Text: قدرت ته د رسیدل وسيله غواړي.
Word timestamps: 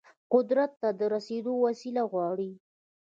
قدرت 0.33 0.71
ته 0.81 0.89
د 0.99 1.01
رسیدل 1.13 1.53
وسيله 1.65 2.03
غواړي. 2.11 2.51